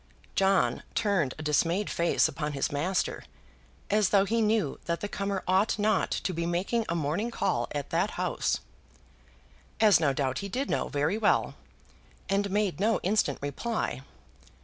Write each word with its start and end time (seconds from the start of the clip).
John 0.33 0.81
turned 0.95 1.35
a 1.37 1.43
dismayed 1.43 1.87
face 1.87 2.27
upon 2.27 2.53
his 2.53 2.71
master, 2.71 3.23
as 3.91 4.09
though 4.09 4.25
he 4.25 4.41
knew 4.41 4.79
that 4.85 4.99
the 4.99 5.07
comer 5.07 5.43
ought 5.47 5.77
not 5.77 6.09
to 6.09 6.33
be 6.33 6.47
making 6.47 6.85
a 6.89 6.95
morning 6.95 7.29
call 7.29 7.67
at 7.75 7.91
that 7.91 8.09
house, 8.17 8.61
as 9.79 9.99
no 9.99 10.11
doubt 10.11 10.39
he 10.39 10.49
did 10.49 10.71
know 10.71 10.87
very 10.87 11.19
well, 11.19 11.53
and 12.29 12.49
made 12.49 12.79
no 12.79 12.99
instant 13.03 13.37
reply. 13.43 14.01